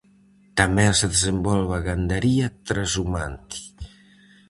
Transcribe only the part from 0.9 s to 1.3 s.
se